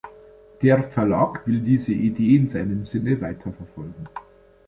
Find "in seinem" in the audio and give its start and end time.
2.37-2.85